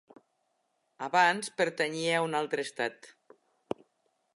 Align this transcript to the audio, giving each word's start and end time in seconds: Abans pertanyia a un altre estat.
Abans 1.09 1.53
pertanyia 1.61 2.17
a 2.21 2.25
un 2.31 2.37
altre 2.43 2.69
estat. 2.69 3.15